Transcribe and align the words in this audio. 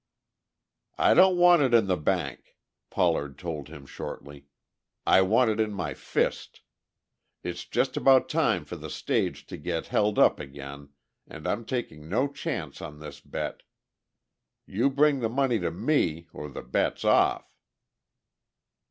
"I 0.97 1.13
don't 1.13 1.37
want 1.37 1.61
it 1.61 1.75
in 1.75 1.85
the 1.85 1.95
bank," 1.95 2.55
Pollard 2.89 3.37
told 3.37 3.67
him 3.67 3.85
shortly. 3.85 4.47
"I 5.05 5.21
want 5.21 5.51
it 5.51 5.59
in 5.59 5.71
my 5.71 5.93
fist! 5.93 6.61
It's 7.43 7.65
just 7.65 7.95
about 7.95 8.27
time 8.27 8.65
for 8.65 8.75
the 8.77 8.89
stage 8.89 9.45
to 9.45 9.57
get 9.57 9.85
held 9.93 10.17
up 10.17 10.39
again, 10.39 10.89
and 11.27 11.47
I'm 11.47 11.65
taking 11.65 12.09
no 12.09 12.27
chances 12.27 12.81
on 12.81 12.97
this 12.97 13.19
bet. 13.21 13.61
You 14.65 14.89
bring 14.89 15.19
the 15.19 15.29
money 15.29 15.59
to 15.59 15.69
me 15.69 16.25
or 16.33 16.49
the 16.49 16.63
bet's 16.63 17.05
off." 17.05 17.53